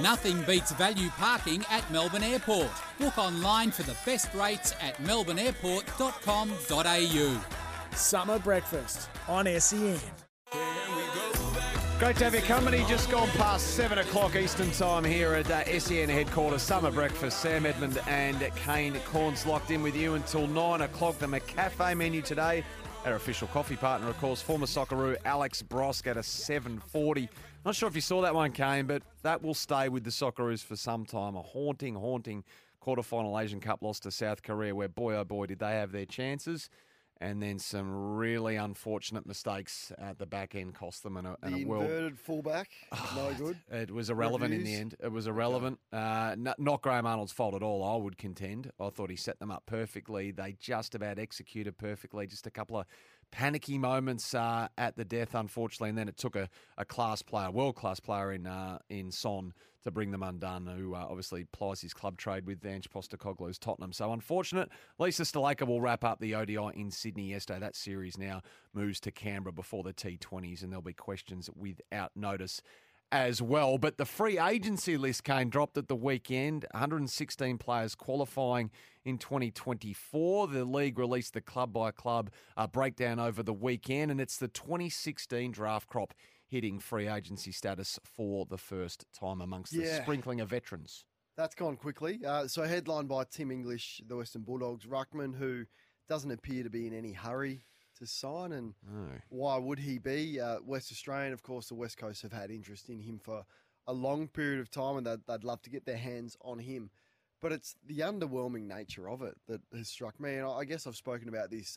[0.00, 2.70] Nothing beats value parking at Melbourne Airport.
[2.98, 7.96] Book online for the best rates at melbourneairport.com.au.
[7.96, 9.98] Summer breakfast on SEN.
[11.98, 12.84] Great to have your company.
[12.86, 16.60] Just gone past 7 o'clock Eastern Time here at uh, SEN headquarters.
[16.60, 17.40] Summer breakfast.
[17.40, 21.18] Sam Edmund and Kane Cornes locked in with you until 9 o'clock.
[21.18, 22.64] The McCafe menu today.
[23.06, 27.30] Our official coffee partner, of course, former Socceroo Alex Brosque at a 740.
[27.66, 30.62] Not sure if you saw that one, Kane, but that will stay with the Socceroos
[30.62, 31.34] for some time.
[31.34, 32.44] A haunting, haunting
[32.80, 36.06] quarterfinal Asian Cup loss to South Korea, where boy oh boy did they have their
[36.06, 36.70] chances,
[37.20, 41.16] and then some really unfortunate mistakes at the back end cost them.
[41.16, 42.70] And a, and The a world inverted fullback,
[43.14, 43.56] no good.
[43.70, 44.94] it was irrelevant in the end.
[45.02, 45.78] It was irrelevant.
[45.92, 48.70] Uh, n- not Graham Arnold's fault at all, I would contend.
[48.80, 50.30] I thought he set them up perfectly.
[50.30, 52.26] They just about executed perfectly.
[52.26, 52.86] Just a couple of
[53.30, 55.88] panicky moments uh, at the death, unfortunately.
[55.88, 59.52] And then it took a, a class player, world class player in uh, in Son
[59.86, 63.92] to bring them undone, who uh, obviously plies his club trade with Ange Postecoglou's Tottenham.
[63.92, 64.68] So unfortunate.
[64.98, 67.60] Lisa Sthalekar will wrap up the ODI in Sydney yesterday.
[67.60, 68.42] That series now
[68.74, 72.60] moves to Canberra before the T20s, and there'll be questions without notice
[73.12, 73.78] as well.
[73.78, 76.66] But the free agency list came dropped at the weekend.
[76.72, 78.70] 116 players qualifying
[79.04, 80.48] in 2024.
[80.48, 84.48] The league released the club by club uh, breakdown over the weekend, and it's the
[84.48, 86.14] 2016 draft crop
[86.46, 91.04] hitting free agency status for the first time amongst the sprinkling of veterans.
[91.36, 92.20] That's gone quickly.
[92.24, 95.64] Uh, so headlined by Tim English, the Western Bulldogs, Ruckman, who
[96.08, 97.64] doesn't appear to be in any hurry
[97.98, 99.18] to sign, and Oh.
[99.28, 100.40] why would he be?
[100.40, 103.44] Uh, West Australian, of course, the West Coast have had interest in him for
[103.86, 106.90] a long period of time, and they'd, they'd love to get their hands on him.
[107.40, 110.86] But it's the underwhelming nature of it that has struck me, and I I guess
[110.86, 111.76] I've spoken about this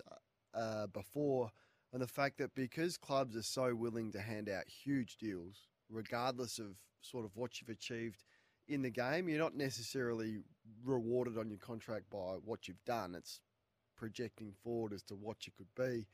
[0.54, 1.52] uh, before,
[1.92, 6.60] and the fact that because clubs are so willing to hand out huge deals, regardless
[6.60, 8.24] of sort of what you've achieved
[8.68, 10.40] in the game, you're not necessarily
[10.86, 13.16] rewarded on your contract by what you've done.
[13.16, 13.42] It's
[13.98, 16.06] projecting forward as to what you could be.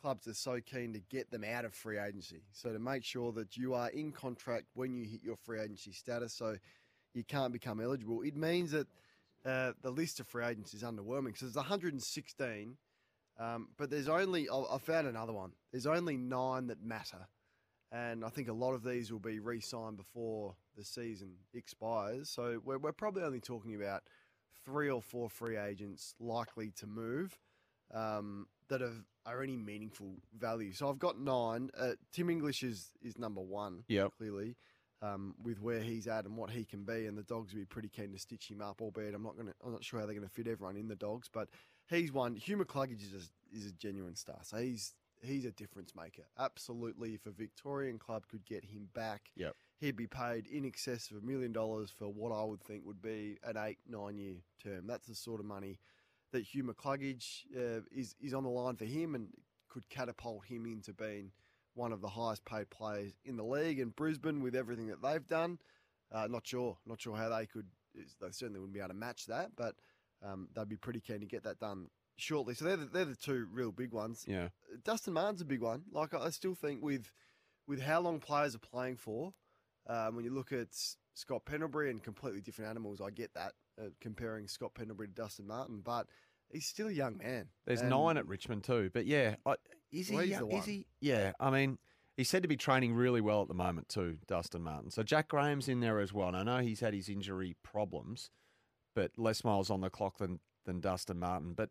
[0.00, 2.42] Clubs are so keen to get them out of free agency.
[2.52, 5.92] So to make sure that you are in contract when you hit your free agency
[5.92, 6.56] status, so
[7.14, 8.88] you can't become eligible, it means that
[9.46, 11.38] uh, the list of free agents is underwhelming.
[11.38, 12.76] So there's 116,
[13.42, 15.52] um, but there's only I found another one.
[15.72, 17.26] There's only nine that matter,
[17.90, 22.30] and I think a lot of these will be re-signed before the season expires.
[22.30, 24.02] So we're, we're probably only talking about
[24.64, 27.36] three or four free agents likely to move
[27.92, 30.72] um, that have, are any meaningful value.
[30.72, 31.70] So I've got nine.
[31.78, 33.84] Uh, Tim English is is number one.
[33.88, 34.12] Yep.
[34.18, 34.56] clearly.
[35.02, 37.64] Um, with where he's at and what he can be, and the dogs will be
[37.64, 38.80] pretty keen to stitch him up.
[38.80, 40.86] Albeit I'm not going to, I'm not sure how they're going to fit everyone in
[40.86, 41.48] the dogs, but
[41.88, 42.36] he's one.
[42.36, 44.38] Hugh McCluggage is a, is a genuine star.
[44.42, 46.22] So he's he's a difference maker.
[46.38, 49.54] Absolutely, if a Victorian club could get him back, Yep.
[49.80, 53.02] he'd be paid in excess of a million dollars for what I would think would
[53.02, 54.86] be an eight nine year term.
[54.86, 55.78] That's the sort of money
[56.32, 59.28] that Hugh McCluggage uh, is is on the line for him and
[59.68, 61.30] could catapult him into being
[61.74, 63.80] one of the highest paid players in the league.
[63.80, 65.58] And Brisbane, with everything that they've done,
[66.10, 67.66] uh, not sure, not sure how they could.
[67.94, 69.76] They certainly wouldn't be able to match that, but
[70.24, 72.54] um, they'd be pretty keen to get that done shortly.
[72.54, 74.24] So they're the, they're the two real big ones.
[74.26, 74.48] Yeah.
[74.84, 75.82] Dustin Martin's a big one.
[75.92, 77.12] Like I I still think with
[77.66, 79.32] with how long players are playing for,
[79.86, 80.68] um, when you look at
[81.14, 85.46] Scott Pendlebury and completely different animals, I get that uh, comparing Scott Pendlebury to Dustin
[85.46, 86.06] Martin, but
[86.50, 87.48] he's still a young man.
[87.66, 89.54] There's And nine at Richmond too, but yeah, I,
[89.90, 90.16] is he?
[90.16, 90.86] Well, young- is he?
[91.00, 91.78] Yeah, I mean,
[92.16, 94.90] he's said to be training really well at the moment too, Dustin Martin.
[94.90, 96.28] So Jack Graham's in there as well.
[96.28, 98.30] And I know he's had his injury problems,
[98.94, 101.54] but less miles on the clock than than Dustin Martin.
[101.54, 101.70] But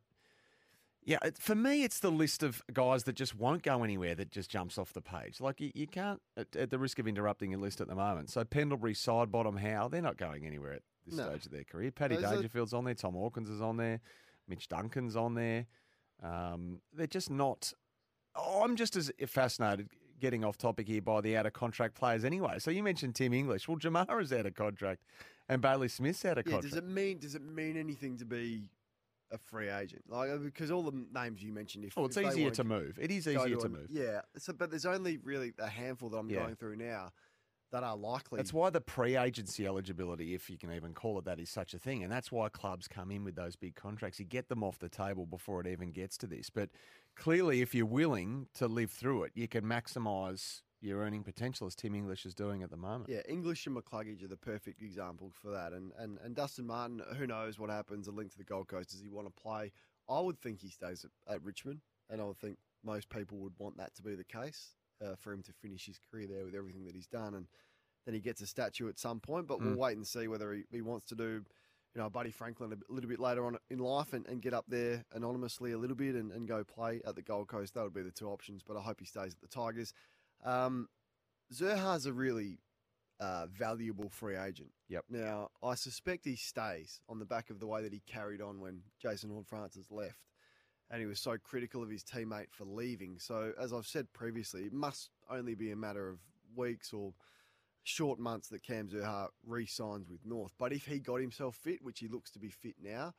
[1.04, 4.30] Yeah, it, for me, it's the list of guys that just won't go anywhere that
[4.32, 5.40] just jumps off the page.
[5.42, 8.30] Like, you, you can't, at, at the risk of interrupting your list at the moment.
[8.30, 11.30] So, Pendlebury, Sidebottom, Howe, they're not going anywhere at this No.
[11.30, 11.90] stage of their career.
[11.92, 14.00] Paddy Those are- Dangerfield's on there, Tom Hawkins is on there,
[14.48, 15.66] Mitch Duncan's on there.
[16.22, 17.74] Um, they're just not.
[18.36, 19.90] Oh, I'm just as fascinated
[20.20, 22.60] getting off topic here by the out of contract players anyway.
[22.60, 23.68] So, you mentioned Tim English.
[23.68, 25.02] Well, Jamarra's out of contract
[25.50, 26.74] and Bailey Smith's out of Yeah, contract.
[26.74, 28.70] does it mean does it mean anything to be
[29.32, 30.04] a free agent?
[30.08, 32.64] Like uh, because all the names you mentioned, if Oh, it's if easier wanna to
[32.64, 33.00] move.
[33.02, 33.88] It is easier to an- move.
[33.90, 36.44] Yeah, so but there's only really a handful that I'm Yeah.
[36.44, 37.12] going through now
[37.72, 38.36] that are likely.
[38.38, 41.80] That's why the pre-agency eligibility, if you can even call it that, is such a
[41.80, 44.20] thing, and that's why clubs come in with those big contracts.
[44.20, 46.50] You get them off the table before it even gets to this.
[46.50, 46.70] But
[47.16, 51.76] clearly, if you're willing to live through it, you can maximise your earning potential, as
[51.76, 53.10] Tim English is doing at the moment.
[53.10, 55.74] Yeah, English and McCluggage are the perfect example for that.
[55.74, 58.08] And, and and Dustin Martin, who knows what happens?
[58.08, 58.90] A link to the Gold Coast.
[58.90, 59.72] Does he want to play?
[60.10, 63.54] I would think he stays at, at Richmond, and I would think most people would
[63.60, 64.70] want that to be the case
[65.06, 67.46] uh, for him to finish his career there with everything that he's done, and
[68.06, 69.48] then he gets a statue at some point.
[69.48, 69.78] But we'll Mm.
[69.78, 71.46] wait and see whether he, he wants to do.
[71.94, 74.64] You know, Buddy Franklin a little bit later on in life and, and get up
[74.70, 77.74] there anonymously a little bit and, and go play at the Gold Coast.
[77.74, 79.94] That would be the two options, but I hope he stays at the Tigers.
[80.44, 80.88] Um,
[81.54, 82.60] Zurhaar's a really
[83.20, 84.72] uh, valuable free agent.
[84.90, 85.06] Yep.
[85.10, 88.60] Now, I suspect he stays on the back of the way that he carried on
[88.60, 90.20] when Jason Horne-Francis left.
[90.90, 93.18] And he was so critical of his teammate for leaving.
[93.20, 96.20] So, as I've said previously, it must only be a matter of
[96.56, 97.14] weeks or
[97.84, 100.54] short months that Cam Zurhaar re signs with North.
[100.58, 103.14] But if he got himself fit, which he looks to be fit now,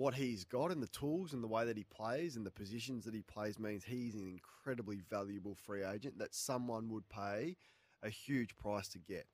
[0.00, 3.04] what he's got and the tools and the way that he plays and the positions
[3.04, 7.54] that he plays means he's an incredibly valuable free agent that someone would pay
[8.02, 9.26] a huge price to get.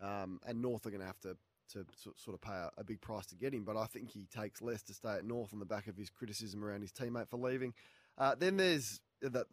[0.00, 1.36] Um, and North are going to have to
[1.72, 1.84] to
[2.16, 4.60] sort of pay a, a big price to get him, but I think he takes
[4.60, 7.38] less to stay at North on the back of his criticism around his teammate for
[7.38, 7.72] leaving.
[8.18, 9.46] Uh, then there's the,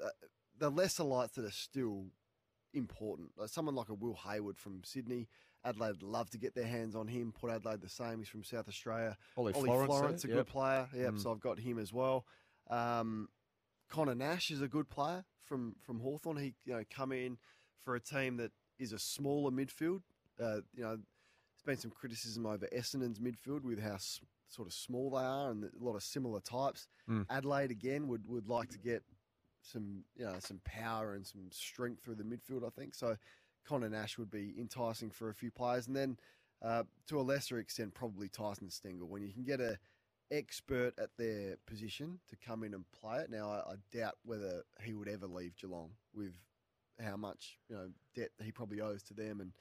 [0.60, 2.08] the lesser lights that are still
[2.74, 3.32] important.
[3.38, 5.30] Like someone like a Will Hayward from Sydney,
[5.64, 7.32] Adelaide love to get their hands on him.
[7.32, 8.20] Port Adelaide the same.
[8.20, 9.16] He's from South Australia.
[9.38, 10.38] Ollie, Ollie Florent, Florent, a yep.
[10.38, 10.88] good player.
[10.96, 11.22] Yep, Mm.
[11.22, 12.26] so I've got him as well.
[12.70, 13.30] Um,
[13.90, 16.38] Connor Nash is a good player from from Hawthorn.
[16.38, 17.38] He you know come in
[17.84, 20.02] for a team that is a smaller midfield.
[20.40, 24.74] Uh, you know, there's been some criticism over Essendon's midfield with how s- sort of
[24.74, 26.88] small they are and a lot of similar types.
[27.10, 27.26] Mm.
[27.30, 29.04] Adelaide again would would like to get
[29.62, 32.66] some you know some power and some strength through the midfield.
[32.66, 33.18] I think so.
[33.68, 36.18] Connor Nash would be enticing for a few players, and then
[36.62, 39.08] uh, to a lesser extent, probably Tyson Stengel.
[39.08, 39.78] When you can get a
[40.32, 43.30] expert at their position to come in and play it.
[43.30, 46.34] Now, I, I doubt whether he would ever leave Geelong with
[47.04, 49.52] how much you know debt he probably owes to them and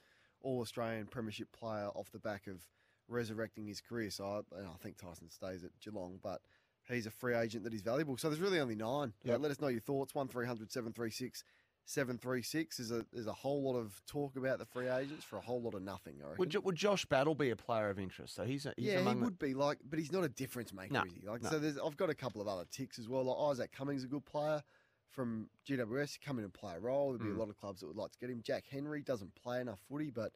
[0.41, 2.61] all Australian Premiership player off the back of
[3.07, 4.09] resurrecting his career.
[4.09, 6.41] So I, and I think Tyson stays at Geelong, but
[6.87, 8.17] he's a free agent that is valuable.
[8.17, 9.13] So there's really only nine.
[9.27, 10.15] Uh, let us know your thoughts.
[10.15, 11.43] One 736
[11.85, 15.41] 736 There's a there's a whole lot of talk about the free agents for a
[15.41, 16.15] whole lot of nothing.
[16.21, 16.37] I reckon.
[16.39, 18.35] Would, would Josh Battle be a player of interest?
[18.35, 20.29] So he's, a, he's yeah, he among the- would be like, but he's not a
[20.29, 21.27] difference maker, No, is he?
[21.27, 21.49] Like, no.
[21.49, 23.23] so there's, I've got a couple of other ticks as well.
[23.25, 24.61] Like Isaac Cummings, a good player
[25.09, 27.09] from GWS, come in and play a role.
[27.09, 27.35] There'd be Mm.
[27.35, 28.41] a lot of clubs that would like to get him.
[28.43, 30.31] Jack Henry doesn't play enough footy, but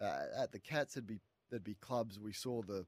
[0.00, 1.18] uh, at the Cats, there'd be
[1.50, 2.18] there'd be clubs.
[2.20, 2.86] We saw the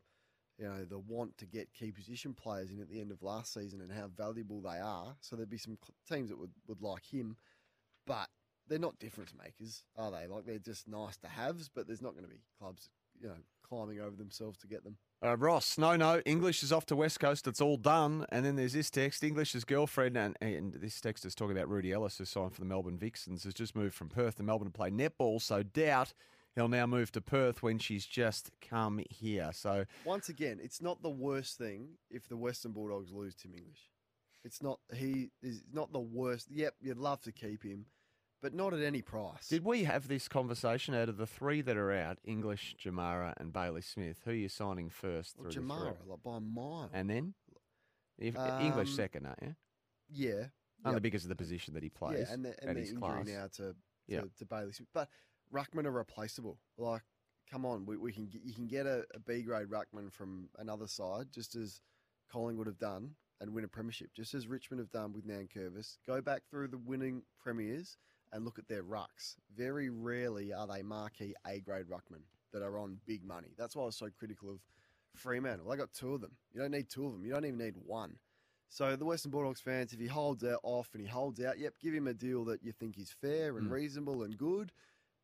[0.59, 3.53] you know the want to get key position players in at the end of last
[3.53, 5.17] season and how valuable they are.
[5.21, 5.77] So there'd be some
[6.09, 7.37] teams that would, would like him,
[8.07, 8.29] but
[8.69, 10.27] they're not difference makers, are they?
[10.27, 12.89] Like they're just nice to haves, but there's not going to be clubs
[13.21, 13.37] you know
[13.69, 14.97] climbing over themselves to get them.
[15.25, 16.21] Uh, Ross, no, no.
[16.25, 17.47] English is off to West Coast.
[17.49, 18.27] It's all done.
[18.31, 19.25] And then there's this text.
[19.25, 22.67] English's girlfriend, and, and this text is talking about Rudy Ellis, who signed for the
[22.67, 25.41] Melbourne Vixens, has just moved from Perth to Melbourne to play netball.
[25.41, 26.13] So doubt
[26.55, 29.51] he'll now move to Perth when she's just come here.
[29.53, 33.91] So Once again, it's not the worst thing if the Western Bulldogs lose Tim English.
[34.45, 36.49] It's not he is not the worst.
[36.51, 37.87] Yep, you'd love to keep him,
[38.43, 39.49] but not at any price.
[39.49, 43.53] did we have this conversation out of the three that are out, English, Jamarra, and
[43.53, 44.21] Bailey Smith?
[44.25, 46.91] Who are you signing first well, through Jamarra like by a mile?
[46.93, 47.35] And then?
[48.19, 49.57] If, English Um, second, aren't you?
[50.09, 50.47] yeah,
[50.85, 51.03] Only yep.
[51.03, 53.27] because of the position that he plays yeah, and the, and the injury class.
[53.27, 53.77] now to to,
[54.07, 54.21] Yeah.
[54.39, 54.89] to Bailey Smith.
[54.95, 55.11] But
[55.53, 56.59] Ruckman are replaceable.
[56.79, 57.03] Like,
[57.51, 60.49] come on, we, we can get, you can get a, a B grade Ruckman from
[60.59, 61.81] another side, just as
[62.31, 65.99] Collingwood have done, and win a premiership, just as Richmond have done with Nankervis.
[66.07, 67.97] Go back through the winning premiers
[68.37, 69.37] and look at their rucks.
[69.57, 73.49] Very rarely are they marquee A grade ruckmen that are on big money.
[73.59, 74.61] That's why I was so critical of
[75.15, 75.53] Freeman.
[75.59, 75.71] Fremantle.
[75.71, 76.33] They got two of them.
[76.53, 77.25] You don't need two of them.
[77.25, 78.17] You don't even need one.
[78.69, 81.75] So the Western Bulldogs fans, if he holds out off and he holds out, yep,
[81.81, 83.73] give him a deal that you think is fair and Mm.
[83.73, 84.73] reasonable and good.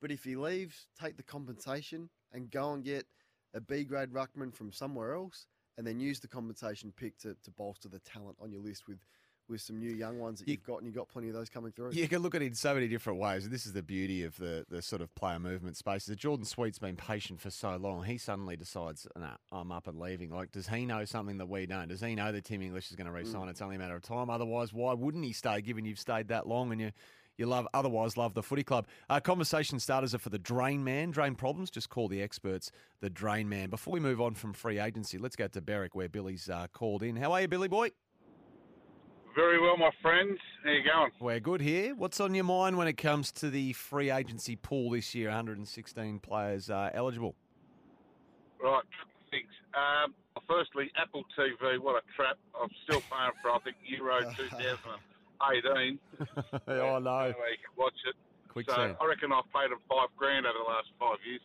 [0.00, 3.06] But if he leaves, take the compensation and go and get
[3.52, 7.50] a B grade ruckman from somewhere else and then use the compensation pick to, to
[7.50, 8.98] bolster the talent on your list with
[9.52, 11.48] with some new young ones that You- you've got, and you've got plenty of those
[11.48, 11.92] coming through.
[11.92, 13.44] You can look at it in so many different ways.
[13.44, 16.06] and This is the beauty of the, the sort of player movement space.
[16.06, 18.02] That Jordon Sweet's been patient for so long.
[18.02, 20.30] He suddenly decides, nah, I'm up and leaving.
[20.30, 21.88] Like, does he know something that we don't?
[21.88, 23.48] Does he know that Tim English is going to re-sign?
[23.48, 24.28] It's only a matter of time.
[24.30, 25.60] Otherwise, why wouldn't he stay?
[25.60, 26.90] Given you've stayed that long and you
[27.38, 28.86] you love otherwise love the footy club.
[29.08, 31.10] Uh, conversation starters are for the Drain Man.
[31.10, 33.70] Drain problems, just call the experts the Drain Man.
[33.70, 37.02] Before we move on from free agency, let's go to Berwick where Billy's uh, called
[37.02, 37.16] in.
[37.16, 37.88] How are you, Billy boy?
[39.34, 40.38] Very well, my friends.
[40.62, 41.10] How you going?
[41.18, 41.94] We're good here.
[41.94, 45.28] What's on your mind when it comes to the free agency pool this year?
[45.28, 47.34] 116 players uh, eligible.
[48.62, 48.82] Right,
[49.30, 49.48] things.
[49.72, 50.12] Um,
[50.46, 52.36] firstly, Apple TV, what a trap.
[52.60, 55.98] I'm still paying for, I think, Euro 2018.
[56.68, 57.32] oh no!
[57.32, 58.14] Where you can watch it.
[58.48, 58.96] Quick so sand.
[59.00, 61.40] I reckon I've paid them five grand over the last five years.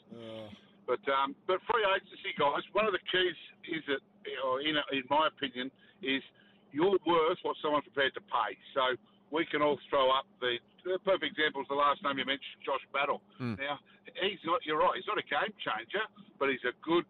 [0.86, 3.36] But um, but free agency guys, one of the keys
[3.72, 4.00] is that,
[4.44, 5.72] or in, in my opinion,
[6.03, 6.24] is
[6.71, 8.57] you're worth what someone's prepared to pay.
[8.74, 8.95] So
[9.31, 12.59] we can all throw up the, the perfect example is the last name you mentioned,
[12.63, 13.21] Josh Battle.
[13.41, 13.59] Mm.
[13.59, 13.79] Now
[14.21, 14.63] he's not.
[14.65, 14.95] You're right.
[14.95, 16.03] He's not a game changer,
[16.39, 17.03] but he's a good,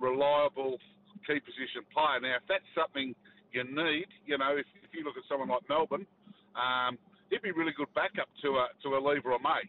[0.00, 0.78] reliable
[1.26, 2.20] key position player.
[2.20, 3.14] Now if that's something
[3.52, 6.06] you need, you know, if, if you look at someone like Melbourne,
[6.54, 6.98] um,
[7.30, 9.64] he'd be a really good backup to a to a Lever or May.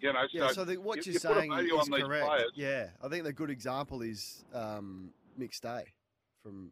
[0.00, 2.26] You know, Yeah, so, so the, what you, you're saying is correct.
[2.26, 2.52] players.
[2.54, 5.84] Yeah, I think the good example is um, McStay
[6.42, 6.70] from.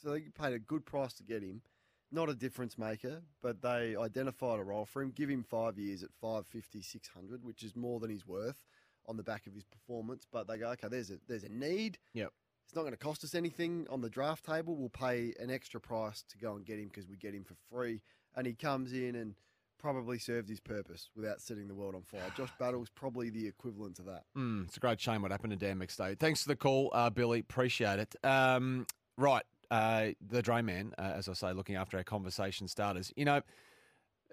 [0.00, 1.62] So they paid a good price to get him,
[2.10, 5.10] not a difference maker, but they identified a role for him.
[5.10, 8.62] Give him five years at 550, 600, which is more than he's worth
[9.06, 10.26] on the back of his performance.
[10.30, 11.98] But they go, okay, there's a there's a need.
[12.14, 12.32] Yep.
[12.64, 14.76] It's not going to cost us anything on the draft table.
[14.76, 17.54] We'll pay an extra price to go and get him because we get him for
[17.70, 18.02] free,
[18.34, 19.34] and he comes in and
[19.82, 22.30] probably served his purpose without setting the world on fire.
[22.36, 24.24] Josh Battle's probably the equivalent to that.
[24.36, 26.18] Mm, it's a great shame what happened to Dan McStay.
[26.18, 27.40] Thanks for the call, uh, Billy.
[27.40, 28.14] Appreciate it.
[28.24, 28.86] Um,
[29.18, 33.10] right, uh, the Drain Man, uh, as I say, looking after our conversation starters.
[33.16, 33.40] You know,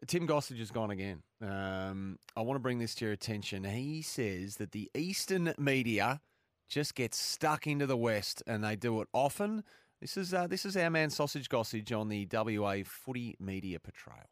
[0.05, 1.23] Tim Gossage has gone again.
[1.41, 3.63] Um, I want to bring this to your attention.
[3.63, 6.19] He says that the Eastern media
[6.67, 9.63] just gets stuck into the West, and they do it often.
[10.01, 14.27] This is uh, this is our man Sausage Gossage on the WA Footy Media Portrayal.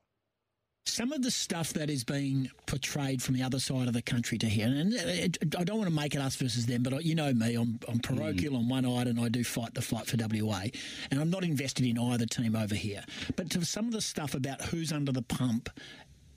[0.87, 4.37] Some of the stuff that is being portrayed from the other side of the country
[4.39, 7.13] to here, and it- I don't want to make it us versus them, but you
[7.15, 10.17] know me, I'm, I'm parochial on one eyed and I do fight the fight for
[10.17, 10.63] WA,
[11.11, 13.03] and I'm not invested in either team over here.
[13.35, 15.81] But some of the stuff about who's under the pump, uh,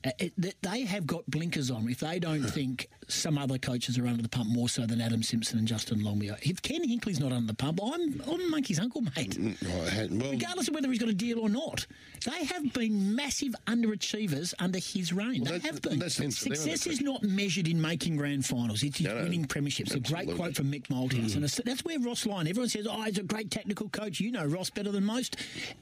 [0.03, 3.99] Uh, it, that they have got blinkers on if they don't think some other coaches
[3.99, 6.39] are under the pump more so than Adam Simpson and Justin Longmuir.
[6.43, 10.75] If Ken Hinkley's not under the pump, I'm, I'm Monkey's uncle, mate well, regardless of
[10.75, 11.87] whether he's got a deal or not.
[12.25, 15.45] They have been massive underachievers under his reign.
[15.45, 15.99] Well, they have been.
[15.99, 18.83] that's hence the name of Success is not measured in making grand finals.
[18.83, 19.95] It's No, no, winning premierships.
[19.95, 21.35] A great quote from Mick Malthouse.
[21.35, 24.19] And that's where Ross Lyon, everyone says, oh, he's a great technical coach.
[24.21, 25.37] You know Ross better than most.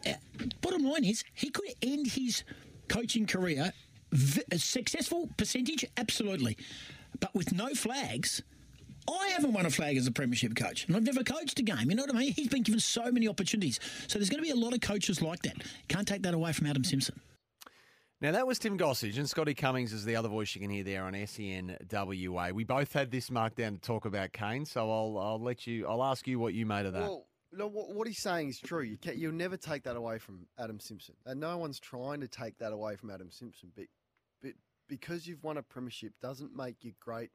[0.04, 0.14] Uh,
[0.60, 2.42] bottom line is, he could end his
[2.88, 3.72] coaching career
[4.12, 6.56] v- a successful percentage, absolutely.
[7.20, 8.42] But with no flags,
[9.08, 11.90] I haven't won a flag as a premiership coach, and I've never coached a game.
[11.90, 12.32] You know what I mean?
[12.32, 13.80] He's been given so many opportunities.
[14.06, 15.56] So there's going to be a lot of coaches like that.
[15.88, 17.20] Can't take that away from Adam Simpson.
[18.20, 20.82] Now that was Tim Gossage and Scotty Cummings is the other voice you can hear
[20.82, 22.50] there on SEN WA.
[22.52, 25.86] We both had this marked down to talk about Kane, so I'll I'll let you
[25.86, 27.02] I'll ask you what you made of that.
[27.02, 28.82] Well, no, what, what he's saying is true.
[28.82, 32.28] You can, you'll never take that away from Adam Simpson, and no one's trying to
[32.28, 33.70] take that away from Adam Simpson.
[33.74, 33.97] But, but
[34.88, 37.30] because you've won a premiership doesn't make you great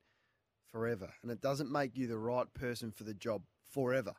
[0.72, 4.14] forever, and it doesn't make you the right person for the job forever.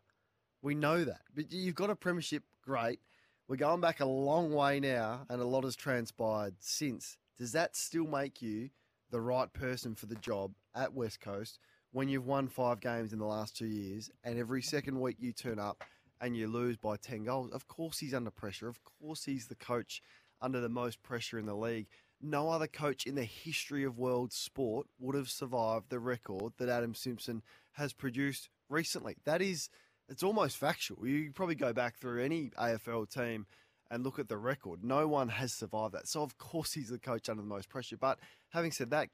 [0.63, 3.01] We know that, but you've got a premiership, great.
[3.49, 7.19] We're going back a long way now, and a lot has transpired since.
[7.37, 8.71] Does that still make you
[9.11, 11.59] the right person for the job at West Coast
[11.93, 15.33] when you've won five games in the last two years and every second week you
[15.33, 15.85] turn up
[16.21, 17.51] and you lose by 10 goals?
[17.53, 18.69] Of course he's under pressure.
[18.69, 20.01] Of course he's the coach
[20.41, 21.87] under the most pressure in the league.
[22.25, 26.69] No other coach in the history of world sport would have survived the record that
[26.71, 29.17] Adam Simpson has produced recently.
[29.25, 29.69] That is,
[30.09, 31.07] it's almost factual.
[31.07, 33.47] You probably go back through any AFL team
[33.91, 34.83] and look at the record.
[34.83, 36.09] No one has survived that.
[36.09, 37.99] So, of course, he's the coach under the most pressure.
[37.99, 39.11] But having said that,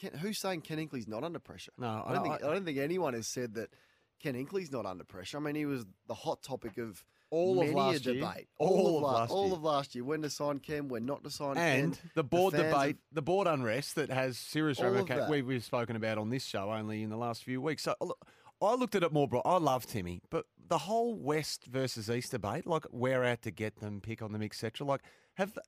[0.00, 1.72] Ken, who's saying Ken Hinkley's not under pressure?
[1.76, 3.70] No, I don't, I- think, I, don't think anyone has said that
[4.22, 5.36] Ken Hinkley's not under pressure.
[5.36, 8.14] I mean, he was the hot topic of All of last year.
[8.16, 8.46] debate.
[8.58, 9.54] All of last all year.
[9.54, 10.04] of last year.
[10.04, 12.10] When to sign Ken, when not to sign and Ken.
[12.14, 15.30] the board fans debate, have- the board unrest that has serious All ramifications.
[15.30, 17.84] We, we've spoken about on this show only in the last few weeks.
[17.84, 18.22] So look,
[18.60, 19.26] I looked at it more.
[19.26, 23.50] Bro, I love Timmy, but the whole West versus East debate, like we're out to
[23.50, 24.86] get them, pick on them, etc.
[24.86, 25.00] Like
[25.34, 25.58] have.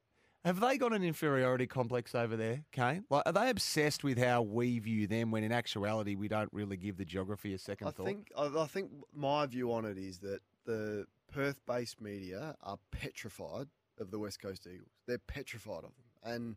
[0.45, 3.05] Have they got an inferiority complex over there, Kane?
[3.09, 6.77] Like, are they obsessed with how we view them when in actuality we don't really
[6.77, 8.05] give the geography a second I thought?
[8.05, 13.67] think I, I think my view on it is that the Perth-based media are petrified
[13.99, 14.93] of the West Coast Eagles.
[15.09, 16.57] They're petrified of them, and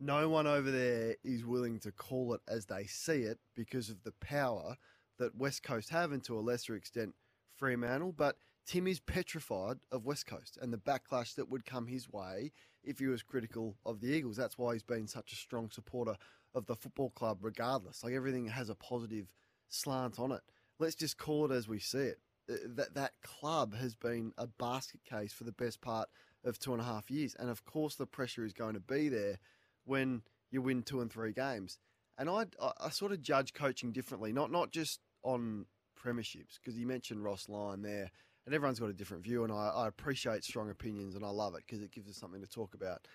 [0.00, 4.02] no one over there is willing to call it as they see it because of
[4.02, 4.76] the power
[5.20, 7.14] that West Coast have, and to a lesser extent
[7.56, 8.10] Fremantle.
[8.10, 12.50] But Tim is petrified of West Coast and the backlash that would come his way
[12.82, 14.36] if he was critical of the Eagles.
[14.36, 16.16] That's why he's been such a strong supporter
[16.52, 18.02] of the football club, regardless.
[18.02, 19.26] Like everything has a positive
[19.68, 20.42] slant on it.
[20.80, 22.18] Let's just call it as we see it.
[22.48, 26.08] That that club has been a basket case for the best part
[26.44, 29.08] of two and a half years, and of course the pressure is going to be
[29.08, 29.38] there
[29.84, 31.78] when you win two and three games.
[32.18, 35.66] And I, I, I sort of judge coaching differently, not not just on
[36.00, 38.10] premierships, because you mentioned Ross Lyon there,
[38.44, 41.54] and everyone's got a different view, and I, I appreciate strong opinions, and I love
[41.56, 43.08] it because it gives us something to talk about.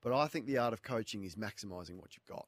[0.00, 2.46] But I think the art of coaching is maximising what you've got,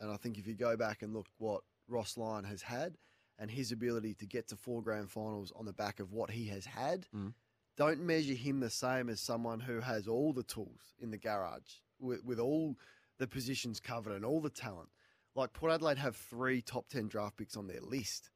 [0.00, 2.96] and I think if you go back and look what Ross Lyon has had,
[3.38, 6.46] and his ability to get to four grand finals on the back of what he
[6.46, 7.32] has had, mm.
[7.76, 11.80] don't measure him the same as someone who has all the tools in the garage
[11.98, 12.76] with, with all
[13.18, 14.88] the positions covered and all the talent.
[15.34, 18.30] Like Port Adelaide have three top 10 draft picks on their list.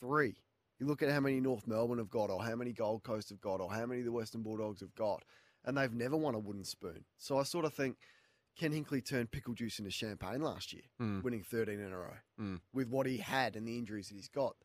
[0.00, 0.36] Three.
[0.78, 3.40] You look at how many North Melbourne have got, or how many Gold Coast have
[3.40, 5.24] got, or how many the Western Bulldogs have got,
[5.64, 7.04] and they've never won a wooden spoon.
[7.16, 7.96] So I sort of think
[8.58, 11.22] Ken Hinkley turned pickle juice into champagne last year, Mm.
[11.22, 12.60] winning 13 in a row Mm.
[12.74, 14.56] with what he had and the injuries that he's got.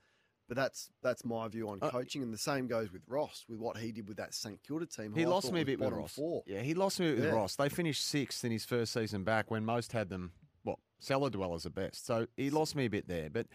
[0.49, 3.59] But that's that's my view on Uh, coaching, and the same goes with Ross with
[3.59, 5.13] what he did with that St Kilda team.
[5.15, 6.15] He lost me a bit with Ross.
[6.15, 6.43] Four.
[6.45, 7.25] Yeah, he lost me with.
[7.31, 7.55] Ross.
[7.55, 10.33] They finished sixth in his first season back when most had them,
[10.63, 12.05] what, cellar dwellers at best.
[12.05, 13.29] So he lost me a bit there.
[13.29, 13.47] But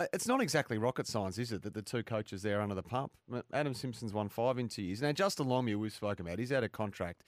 [0.00, 2.82] uh, it's not exactly rocket science, is it, that the two coaches there under the
[2.82, 3.12] pump?
[3.52, 5.00] Adam Simpson's won five in two years.
[5.00, 7.22] Now, Justin Longmuir, we've spoken about, he's out of contract.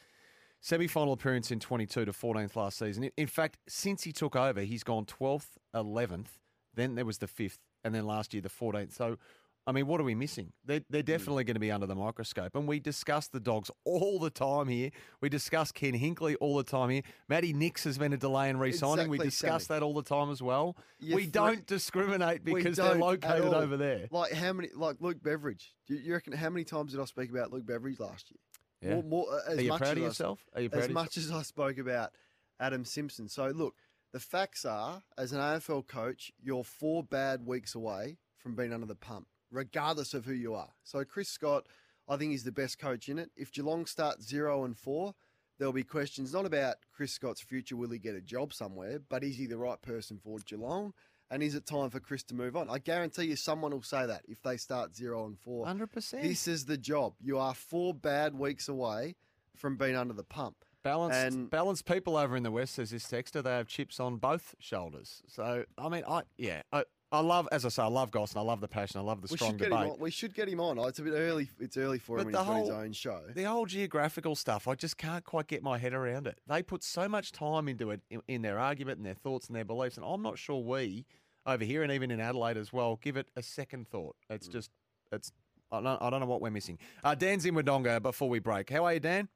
[0.64, 3.10] Semi final appearance in 22 to 14th last season.
[3.18, 6.38] In- fact, since he took over, he's gone 12th, 11th,
[6.72, 8.92] then there was the 5th, and then last year the 14th.
[8.94, 9.18] So,
[9.66, 10.54] I mean, what are we missing?
[10.64, 11.06] They're, they're Hmm.
[11.06, 12.54] definitely going to be under the microscope.
[12.54, 14.90] And we discuss the dogs all the time here.
[15.20, 17.02] We discuss Ken Hinkley all the time here.
[17.28, 19.10] Matty Nicks has been a delay in re signing.
[19.10, 19.80] we discuss Sammy.
[19.80, 20.78] that all the time as well.
[20.98, 24.08] You we don't discriminate because don't they're located over there.
[24.10, 24.70] Like how many?
[24.74, 25.74] Like Luke Beveridge.
[25.86, 28.38] Do you, you reckon how many times did I speak about Luke Beveridge last year?
[28.84, 28.94] Yeah.
[28.94, 30.46] More, more, uh, as Are you much proud of as I- yourself?
[30.54, 32.12] Are you proud as of much as I spoke about
[32.60, 33.28] Adam Simpson.
[33.28, 33.74] So look,
[34.12, 38.86] the facts are, as an AFL coach, you're four bad weeks away from being under
[38.86, 40.70] the pump, regardless of who you are.
[40.84, 41.66] So Chris Scott,
[42.08, 43.30] I think he's the best coach in it.
[43.36, 45.14] If Geelong starts zero and four,
[45.58, 49.24] there'll be questions not about Chris Scott's future, will he get a job somewhere, but
[49.24, 50.92] is he the right person for Geelong?
[51.30, 52.68] And is it time for Chris to move on?
[52.70, 55.66] I guarantee you someone will say that if they start zero and four.
[55.66, 56.22] 100%.
[56.22, 57.14] This is the job.
[57.20, 59.16] You are four bad weeks away
[59.56, 60.56] from being under the pump.
[60.84, 63.42] Balanced, And- balanced people over in the west, says this texter.
[63.42, 65.22] They have chips on both shoulders.
[65.26, 68.40] So I mean, I yeah, I, I love as I say, I love Goss and
[68.40, 69.00] I love the passion.
[69.00, 69.98] I love the We strong debate.
[69.98, 70.78] We should get him on.
[70.78, 71.48] Oh, It's a bit early.
[71.58, 73.22] It's early for him But when the he's his own show.
[73.34, 76.38] The whole geographical stuff, I just can't quite get my head around it.
[76.46, 79.56] They put so much time into it in, in their argument and their thoughts and
[79.56, 81.06] their beliefs, and I'm not sure we
[81.46, 84.16] over here and even in Adelaide as well give it a second thought.
[84.30, 84.34] Mm.
[84.36, 84.70] It's just
[85.10, 85.32] it's
[85.72, 86.78] I don't, I don't know what we're missing.
[87.02, 88.70] Uh, Dan's in Wodonga before we break.
[88.70, 89.28] How are you, Dan?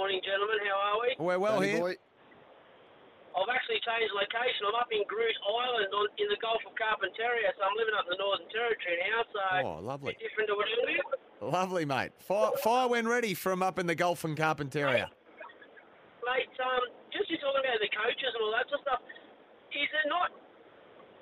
[0.00, 0.56] Morning, gentlemen.
[0.64, 1.10] How are we?
[1.20, 1.84] We're well Danny here.
[1.84, 1.92] boy,
[3.36, 4.64] I've actually changed location.
[4.64, 8.08] I'm up in Groote Island on, in the Gulf of Carpentaria, so I'm living up
[8.08, 9.20] in the Northern Territory now.
[9.28, 10.16] So Oh, lovely.
[10.16, 11.04] bit different to what I'm doing.
[11.52, 12.16] Lovely, mate.
[12.16, 15.12] Fire, fire when ready from up in the Gulf and Carpentaria.
[16.24, 16.80] Mate, um,
[17.12, 19.04] just you're talking about the coaches and all that sort of stuff.
[19.04, 20.32] Is it not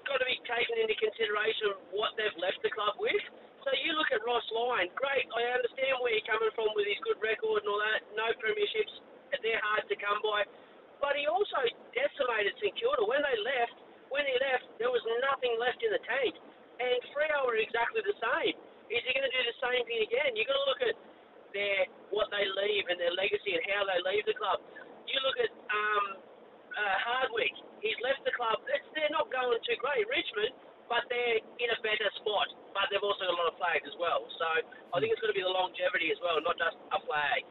[0.06, 3.26] got to be taken into consideration what they've left the club with?
[3.68, 4.88] So you look at Ross Lyon.
[4.96, 8.00] Great, I understand where you're coming from with his good record and all that.
[8.16, 8.96] No premierships,
[9.44, 10.48] they're hard to come by.
[11.04, 11.60] But he also
[11.92, 13.76] decimated St Kilda when they left.
[14.08, 16.32] When he left, there was nothing left in the tank.
[16.80, 18.56] And Freo are exactly the same.
[18.88, 20.32] Is he going to do the same thing again?
[20.32, 20.96] You've got to look at
[21.52, 24.64] their what they leave and their legacy and how they leave the club.
[25.04, 26.04] You look at um,
[26.72, 27.52] uh, Hardwick.
[27.84, 28.64] He's left the club.
[28.72, 30.08] It's, they're not going too great.
[30.08, 30.56] Richmond,
[30.88, 32.48] but they're in a better spot.
[32.74, 34.24] But they've also got a lot of flags as well.
[34.38, 34.46] So
[34.92, 37.44] I think it's going to be the longevity as well, not just a flag.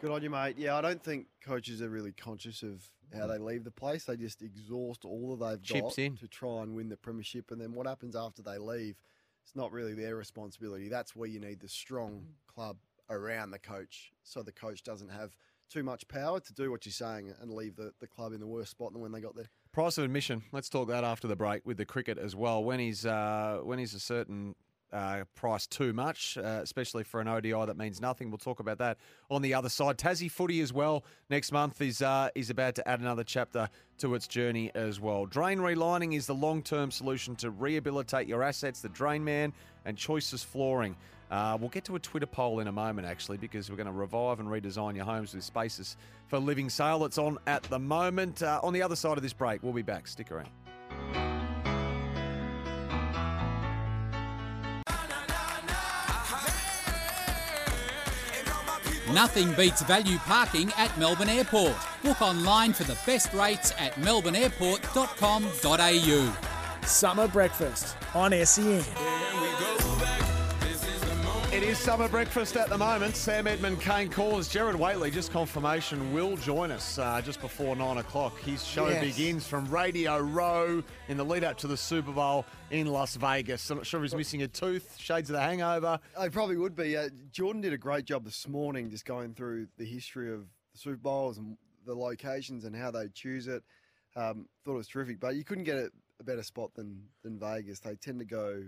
[0.00, 0.56] good on you, mate.
[0.58, 4.04] Yeah, I don't think coaches are really conscious of how they leave the place.
[4.04, 6.16] They just exhaust all that they've Chips got in.
[6.18, 8.96] to try and win the premiership, and then what happens after they leave?
[9.42, 10.88] It's not really their responsibility.
[10.88, 12.76] That's where you need the strong club
[13.08, 15.34] around the coach, so the coach doesn't have
[15.68, 18.46] too much power to do what you're saying and leave the, the club in the
[18.46, 19.50] worse spot than when they got there.
[19.72, 20.42] Price of admission.
[20.50, 22.64] Let's talk that after the break with the cricket as well.
[22.64, 24.56] When he's uh, when he's a certain
[24.92, 28.30] uh, priced too much, uh, especially for an ODI that means nothing.
[28.30, 28.98] We'll talk about that
[29.30, 29.96] on the other side.
[29.96, 34.16] Tassie footy as well next month is uh, is about to add another chapter to
[34.16, 35.24] its journey as well.
[35.26, 38.80] Drain relining is the long term solution to rehabilitate your assets.
[38.80, 39.52] The Drain Man
[39.84, 40.96] and Choices Flooring.
[41.30, 43.92] Uh, we'll get to a Twitter poll in a moment, actually, because we're going to
[43.92, 47.04] revive and redesign your homes with spaces for living sale.
[47.04, 48.42] It's on at the moment.
[48.42, 50.08] Uh, on the other side of this break, we'll be back.
[50.08, 50.48] Stick around.
[59.12, 61.74] Nothing beats value parking at Melbourne Airport.
[62.02, 66.86] Book online for the best rates at melbourneairport.com.au.
[66.86, 69.19] Summer breakfast on SEN.
[71.60, 73.14] It is summer breakfast at the moment.
[73.14, 77.98] Sam Edmund, Kane Cornes, Gerard Whateley, just confirmation, will join us uh, just before nine
[77.98, 78.40] o'clock.
[78.40, 79.04] His show Yes.
[79.04, 83.68] begins from Radio Row in the lead up to the Super Bowl in Las Vegas.
[83.68, 86.00] I'm not sure if he's missing a tooth, shades of the hangover.
[86.18, 86.96] I probably would be.
[86.96, 90.78] Uh, Jordan did a great job this morning just going through the history of the
[90.78, 93.62] Super Bowls and the locations and how they choose it.
[94.16, 97.38] Um, thought it was terrific, but you couldn't get a, a better spot than, than
[97.38, 97.80] Vegas.
[97.80, 98.62] They tend to go,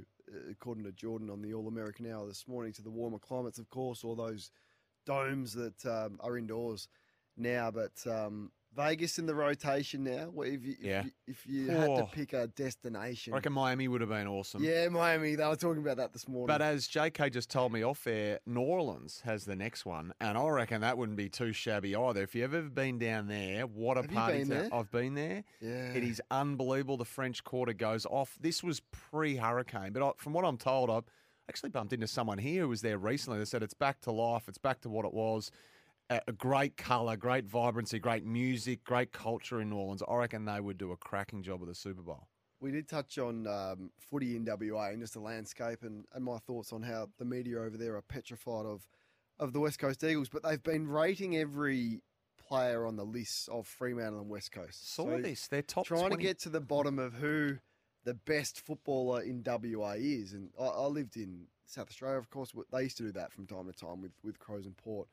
[0.50, 3.68] according to Jordan on the All American Hour this morning, to the warmer climates, of
[3.70, 4.50] course, all those
[5.06, 6.88] domes that um, are indoors
[7.36, 7.70] now.
[7.70, 10.32] But um, Vegas in the rotation now.
[10.40, 11.04] If you, if Yeah.
[11.04, 12.06] you, if you had to Oh.
[12.10, 14.64] pick a destination, I reckon Miami would have been awesome.
[14.64, 15.34] yeah, Miami.
[15.34, 16.46] They were talking about that this morning.
[16.46, 20.38] But as JK just told me off air, New Orleans has the next one, and
[20.38, 22.22] I reckon that wouldn't be too shabby either.
[22.22, 24.38] If you've ever been down there, what a Have party!
[24.38, 24.68] been there?
[24.72, 25.44] I've been there.
[25.60, 26.96] yeah, It is unbelievable.
[26.96, 28.38] The French Quarter goes off.
[28.40, 31.00] This was pre-hurricane, but I, from what I'm told, I
[31.48, 33.38] actually bumped into someone here who was there recently.
[33.38, 34.48] They said it's back to life.
[34.48, 35.50] It's back to what it was.
[36.26, 40.02] A, great colour, great vibrancy, great music, great culture in New Orleans.
[40.08, 42.28] I reckon they would do a cracking job of the Super Bowl.
[42.60, 46.38] We did touch on um, footy in WA and just the landscape and, and my
[46.38, 48.86] thoughts on how the media over there are petrified of
[49.38, 52.00] of the West Coast Eagles, but they've been rating every
[52.38, 54.94] player on the list of Fremantle and West Coast.
[54.94, 55.48] Saw So this.
[55.48, 56.16] They're top trying 20.
[56.16, 57.58] to get to the bottom of who
[58.04, 60.32] the best footballer in WA is.
[60.32, 62.52] And I, I lived in South Australia, of course.
[62.72, 65.08] They used to do that from time to time with, with Crows and Port.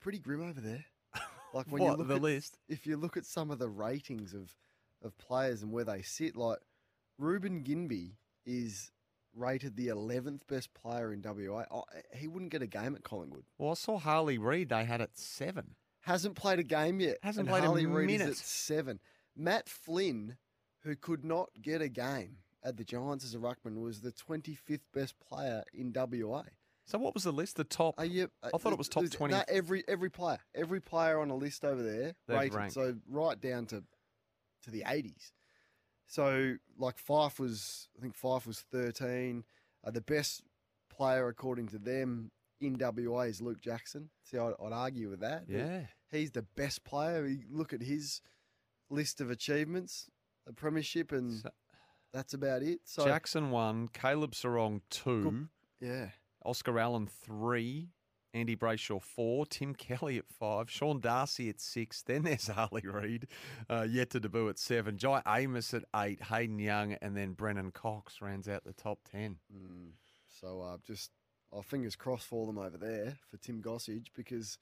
[0.00, 0.84] Pretty grim over there.
[1.52, 2.58] Like when What, you look the at, list?
[2.68, 4.54] if you look at some of the ratings of
[5.02, 6.58] of players and where they sit, like
[7.18, 8.12] Reuben Ginbey
[8.46, 8.92] is
[9.34, 11.64] rated the 11th best player in WA.
[11.70, 11.84] Oh,
[12.14, 13.44] he wouldn't get a game at Collingwood.
[13.58, 14.68] Well, I saw Harley Reid.
[14.68, 15.74] They had it seven.
[16.02, 17.18] Hasn't played a game yet.
[17.22, 18.30] Hasn't and played a Harley Reid is minute.
[18.32, 19.00] at seven.
[19.36, 20.36] Matt Flynn,
[20.84, 24.80] who could not get a game at the Giants as a ruckman, was the 25th
[24.94, 26.44] best player in WA.
[26.90, 27.56] So what was the list?
[27.56, 27.94] The top.
[27.98, 29.32] Are you, uh, I thought it was top 20.
[29.34, 32.54] No, every every player, every player on a list over there They've rated.
[32.54, 32.74] ranked.
[32.74, 33.84] So right down to
[34.64, 35.30] to the 80s.
[36.06, 39.44] So like Fyfe was, I think Fyfe was 13.
[39.84, 40.42] Uh, the best
[40.90, 44.10] player according to them in WA is Luke Jackson.
[44.24, 45.44] See, I'd, I'd argue with that.
[45.48, 45.82] Yeah.
[46.10, 47.24] he's the best player.
[47.26, 48.20] You look at his
[48.90, 50.10] list of achievements,
[50.48, 51.50] a premiership, and So-
[52.12, 52.80] that's about it.
[52.84, 55.46] So Jackson one, Caleb Serong two,
[55.80, 56.08] yeah,
[56.44, 57.90] Oscar Allen three,
[58.32, 62.02] Andy Brayshaw four, Tim Kelly at five, Sean Darcy at six.
[62.06, 63.26] Then there's Harley Reid,
[63.68, 67.72] uh, yet to debut at seven, Jye Amiss at eight, Hayden Young, and then Brennan
[67.72, 69.36] Cox rounds out the top ten.
[69.54, 69.92] Mm,
[70.28, 71.10] so uh, just
[71.52, 74.58] our fingers crossed for them over there for Tim Gossage because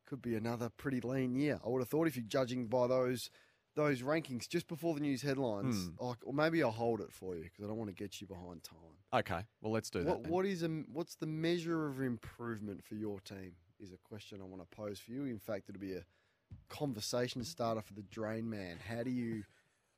[0.00, 1.60] it could be another pretty lean year.
[1.64, 3.30] I would have thought if you're judging by those
[3.76, 6.04] those rankings just before the news headlines, Hmm.
[6.04, 8.26] like, or maybe I'll hold it for you because I don't want to get you
[8.26, 8.78] behind time.
[9.12, 10.08] Okay, well let's do that.
[10.08, 10.32] What, then.
[10.32, 13.52] what is a, what's the measure of improvement for your team?
[13.78, 15.26] Is a question I want to pose for you.
[15.26, 16.04] In fact, it'll be a
[16.70, 18.78] conversation starter for the Drain Man.
[18.78, 19.44] How do you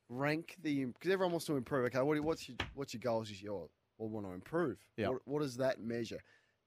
[0.09, 0.83] rank the?
[0.85, 1.85] Because everyone wants to improve.
[1.85, 3.31] Okay, what, what's your what's your goals?
[3.31, 4.77] Is your well, want to improve.
[4.97, 5.09] Yep.
[5.09, 6.19] What, what does that measure?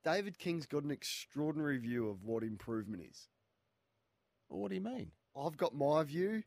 [0.05, 3.29] David King's got an extraordinary view of what improvement is.
[4.49, 5.11] What do you mean?
[5.37, 6.43] I've got my view.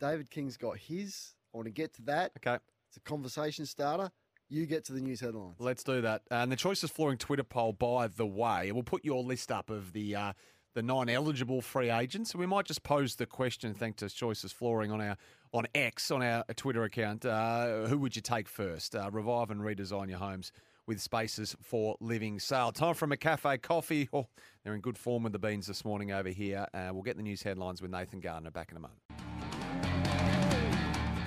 [0.00, 1.34] David King's got his.
[1.52, 2.32] I want to get to that.
[2.38, 2.58] Okay.
[2.88, 4.10] It's a conversation starter.
[4.48, 5.56] You get to the news headlines.
[5.58, 6.22] Let's do that.
[6.30, 9.92] And the Choices Flooring Twitter poll, by the way, we'll put your list up of
[9.92, 10.32] the uh,
[10.74, 12.34] the nine eligible free agents.
[12.34, 15.16] We might just pose the question, thanks to Choices Flooring on our
[15.52, 17.24] on X on our Twitter account.
[17.24, 18.94] Uh, who would you take first?
[18.94, 20.52] Uh, revive and redesign your homes
[20.86, 22.70] with spaces for living sale.
[22.72, 24.08] Time for a cafe coffee.
[24.12, 24.26] Oh,
[24.62, 26.66] they're in good form with the beans this morning over here.
[26.74, 29.00] Uh, we'll get the news headlines with Nathan Gardner back in a moment.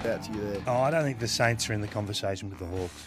[0.07, 0.61] Out to you there.
[0.67, 3.05] Oh, I don't think the Saints are in the conversation with the Hawks.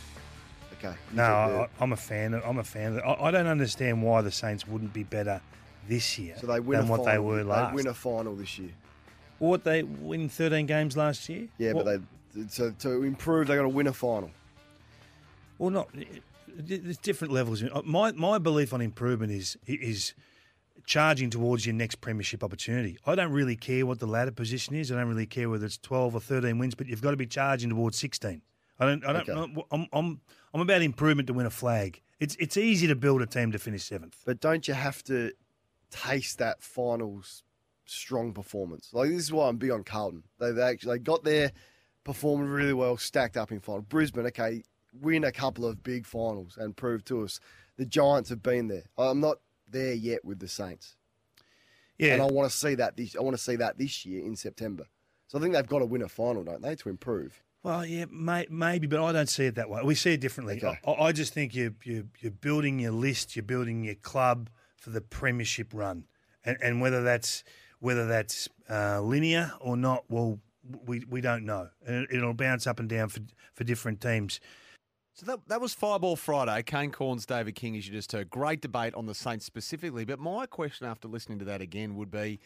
[0.74, 0.94] Okay.
[1.12, 1.22] No.
[1.24, 2.34] I, I'm a fan.
[2.34, 2.96] Of, I'm a fan.
[2.98, 3.04] Of.
[3.04, 5.40] I, I don't understand why the Saints wouldn't be better
[5.88, 7.12] this year So they win than what final.
[7.12, 7.70] they were last.
[7.70, 8.70] They win a final this year.
[9.38, 11.48] what they win 13 games last year?
[11.58, 12.00] Yeah, What- but
[12.34, 14.30] they so to improve, they got to win a final.
[15.58, 15.88] well not.
[16.46, 17.62] there's different levels.
[17.84, 20.14] My my belief on improvement is is
[20.87, 22.99] charging towards your next premiership opportunity.
[23.07, 24.90] I don't really care what the ladder position is.
[24.90, 27.27] I don't really care whether it's 12 or 13 wins, but you've got to be
[27.27, 28.43] charging towards 16.
[28.79, 29.05] I don't.
[29.05, 29.29] I don't.
[29.29, 29.62] Okay.
[29.71, 30.21] I'm, I'm.
[30.55, 32.01] I'm about improvement to win a flag.
[32.19, 34.16] It's it's easy to build a team to finish seventh.
[34.25, 35.33] But don't you have to
[35.90, 37.45] taste that finals
[37.85, 38.88] strong performance?
[38.93, 40.25] Like this is why I'm big on Carlton.
[40.38, 41.53] They they actually they got there,
[42.05, 43.83] performed really well, stacked up in final.
[43.83, 44.62] Brisbane, okay,
[44.99, 47.38] win a couple of big finals and prove to us
[47.77, 48.85] the Giants have been there.
[48.99, 49.38] I'm not
[49.70, 50.96] there yet with the Saints.
[51.98, 52.14] Yeah.
[52.14, 53.14] and I want to see that this.
[53.14, 54.85] I want to see that this year in September.
[55.28, 57.42] So I think they've got to win a final, don't they, to improve?
[57.62, 59.83] Well, yeah, may, maybe, but I don't see it that way.
[59.85, 60.56] We see it differently.
[60.56, 60.78] Okay.
[60.87, 64.90] I, I just think you you you're building your list, you're building your club for
[64.90, 66.04] the premiership run,
[66.44, 67.44] and and whether that's
[67.80, 70.38] whether that's uh, linear or not, well,
[70.87, 73.20] we we don't know, and it, it'll bounce up and down for
[73.52, 74.40] for different teams.
[75.20, 76.62] So that, that was Fireball Friday.
[76.62, 78.30] Kane Cornes, David King, as you just heard.
[78.30, 80.06] Great debate on the Saints specifically.
[80.06, 82.40] But my question after listening to that again would be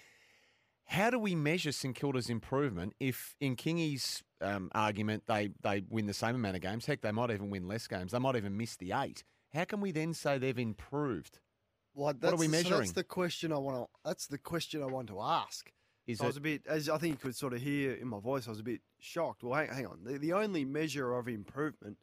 [0.87, 6.07] how do we measure St Kilda's improvement if, in Kingy's um, argument, they, they win
[6.07, 6.85] the same amount of games?
[6.85, 8.11] Heck, they might even win less games.
[8.11, 9.23] They might even miss the eight.
[9.53, 11.39] How can we then say they've improved?
[11.95, 12.81] Well, What are we so measuring?
[12.81, 13.87] that's the question I want to.
[14.05, 15.71] That's the question I want to ask.
[16.09, 17.93] Is So I was it- a bit, as I think you could sort of hear
[17.93, 19.45] in my voice, I was a bit shocked.
[19.45, 20.01] Well, hang, hang on.
[20.03, 21.99] The, the only measure of improvement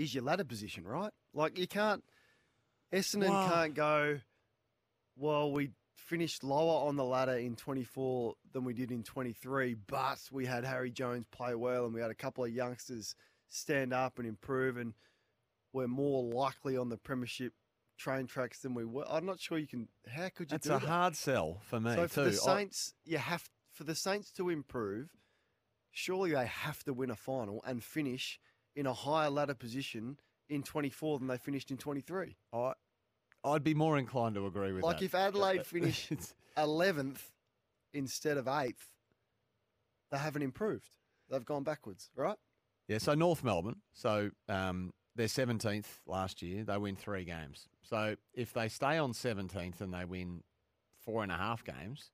[0.00, 1.12] is your ladder position, right?
[1.34, 2.02] Like you can't.
[2.92, 3.46] Essendon Wow.
[3.46, 4.18] can't go.
[5.16, 10.18] Well, we finished lower on the ladder in 24 than we did in 23, but
[10.32, 13.14] we had Harry Jones play well, and we had a couple of youngsters
[13.48, 14.94] stand up and improve, and
[15.72, 17.52] we're more likely on the premiership
[17.98, 19.04] train tracks than we were.
[19.08, 19.88] I'm not sure you can.
[20.08, 20.88] How could you That's do a that?
[20.88, 22.30] hard sell for me, So for too.
[22.30, 25.10] the Saints, you have for the Saints to improve.
[25.92, 28.40] Surely they have to win a final and finish
[28.76, 30.16] in a higher ladder position
[30.48, 32.36] in 24 than they finished in 23.
[32.52, 32.72] I,
[33.44, 35.02] I'd be more inclined to agree with Like that.
[35.02, 36.12] Like if Adelaide But- finished
[36.58, 37.20] 11th
[37.94, 38.74] instead of 8th,
[40.10, 40.88] they haven't improved.
[41.30, 42.36] They've gone backwards, right?
[42.88, 43.76] Yeah, so North Melbourne.
[43.92, 46.64] So um, they're 17th last year.
[46.64, 47.68] They win three games.
[47.82, 50.42] So if they stay on 17th and they win
[51.04, 52.10] four and a half games,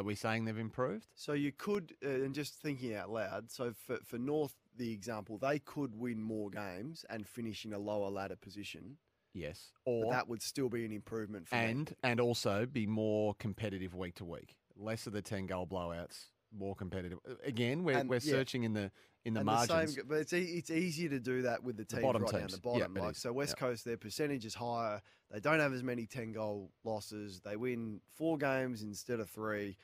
[0.00, 1.06] are we saying they've improved?
[1.14, 5.36] So you could, uh, and just thinking out loud, so for, for North, the example,
[5.38, 8.96] they could win more games and finish in a lower ladder position.
[9.34, 9.72] Yes.
[9.84, 11.64] But Or that would still be an improvement for them.
[11.70, 14.56] and and also be more competitive week to week.
[14.76, 17.18] Less of the 10 goal blowouts, more competitive.
[17.44, 18.32] Again, we're, And, we're yeah.
[18.32, 18.90] searching in the
[19.26, 19.94] in the and margins.
[19.96, 22.22] The same, but it's e- it's easier to do that with the The teams bottom
[22.22, 22.54] right down teams.
[22.54, 22.96] the bottom.
[22.96, 23.66] Yeah, like so, West Yeah.
[23.66, 25.02] Coast, their percentage is higher.
[25.30, 27.40] They don't have as many ten goal losses.
[27.40, 29.76] They win four games instead of three.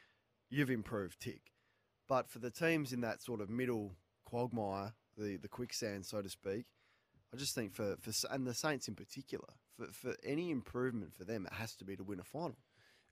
[0.51, 1.53] You've improved, tick.
[2.09, 6.29] But for the teams in that sort of middle quagmire, the the quicksand, so to
[6.29, 6.67] speak,
[7.33, 11.25] I just think for for and the Saints in particular, for for any improvement for
[11.25, 12.59] them, it has to be to win a final.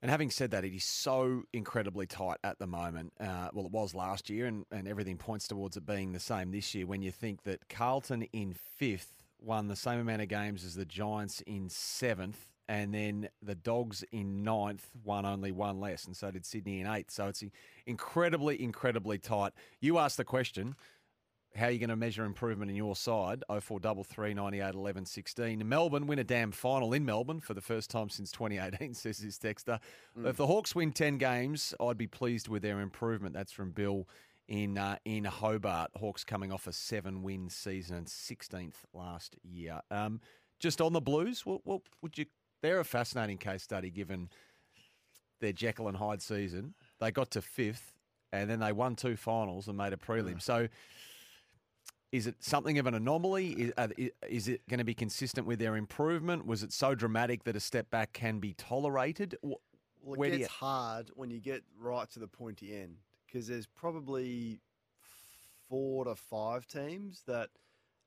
[0.01, 3.13] And having said that, it is so incredibly tight at the moment.
[3.19, 6.51] Uh, well, it was last year, and, and everything points towards it being the same
[6.51, 10.63] this year when you think that Carlton in fifth won the same amount of games
[10.63, 16.05] as the Giants in seventh, and then the Dogs in ninth won only one less,
[16.05, 17.11] and so did Sydney in eighth.
[17.11, 17.43] So it's
[17.85, 19.53] incredibly, incredibly tight.
[19.79, 20.75] You asked the question.
[21.55, 23.45] How are you going to measure improvement in your side?
[23.47, 25.69] 0433 98 11 16.
[25.69, 29.37] Melbourne win a damn final in Melbourne for the first time since 2018, says this
[29.37, 29.79] texter.
[30.25, 33.33] If the Hawks win 10 games, I'd be pleased with their improvement.
[33.33, 34.05] That's from Bill
[34.47, 35.91] in uh, in Hobart.
[35.95, 39.81] Hawks coming off a seven win season and 16th last year.
[39.89, 40.19] Um,
[40.59, 42.25] just on the Blues, what, what would you?
[42.65, 44.29] They're a fascinating case study given
[45.39, 46.73] their Jekyll and Hyde season.
[46.99, 47.93] They got to fifth
[48.31, 50.41] and then they won two finals and made a prelim.
[50.41, 50.67] So
[52.11, 53.49] is it something of an anomaly?
[53.51, 53.89] Is, uh,
[54.27, 56.47] is it going to be consistent with their improvement?
[56.47, 59.37] Was it so dramatic that a step back can be tolerated?
[59.43, 59.59] Well,
[60.23, 62.97] it gets you- hard when you get right to the pointy end
[63.27, 64.59] because there's probably
[65.69, 67.49] four to five teams that,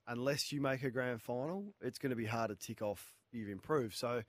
[0.08, 3.50] unless you make a grand final, it's going to be hard to tick off you've
[3.50, 3.94] improved.
[3.94, 4.22] So,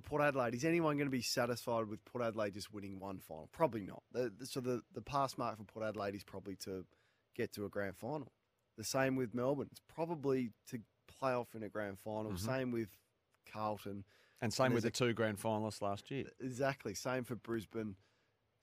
[0.00, 3.18] for Port Adelaide, is anyone going to be satisfied with Port Adelaide just winning one
[3.18, 3.48] final?
[3.52, 4.02] Probably not.
[4.12, 6.84] The, the- so the the pass mark for Port Adelaide is probably to
[7.34, 8.32] get to a grand final.
[8.76, 9.68] The same with Melbourne.
[9.70, 10.80] It's probably to
[11.18, 12.32] play off in a grand final.
[12.32, 12.38] Mhm.
[12.38, 12.88] Same with
[13.50, 14.04] Carlton.
[14.42, 16.26] And same And with the there's two grand finalists last year.
[16.40, 16.94] Exactly.
[16.94, 17.96] Same for Brisbane.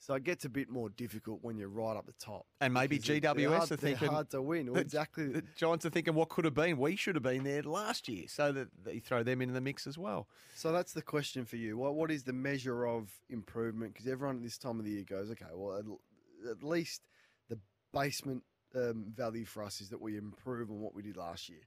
[0.06, 2.46] So it gets a bit more difficult when you're right up the top.
[2.60, 4.70] And maybe because they're- GWS hard, are thinking hard to win.
[4.70, 5.28] Well, exactly.
[5.28, 6.78] The Giants are thinking what could have been.
[6.78, 9.88] We should have been there last year, so that they throw them into the mix
[9.88, 10.28] as well.
[10.56, 11.78] So that's the question for you.
[11.78, 13.94] What what is the measure of improvement?
[13.94, 17.08] Because everyone at this time of the year goes, okay, well, at, at least
[17.48, 17.58] the
[17.94, 18.44] basement
[18.76, 21.64] um, value for us is that we improve on what we did last year.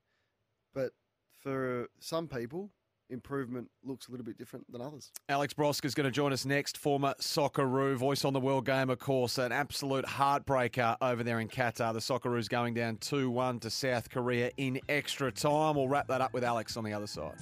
[0.74, 0.92] But
[1.40, 2.70] for some people,
[3.10, 5.10] improvement looks a little bit different than others.
[5.28, 6.78] Alex Brosque's going to join us next.
[6.78, 9.38] Former Socceroo, voice on the world game, of course.
[9.38, 11.92] An absolute heartbreaker over there in Qatar.
[11.92, 15.76] The Socceroos going down 2 1 to South Korea in extra time.
[15.76, 17.34] We'll wrap that up with Alex on the other side.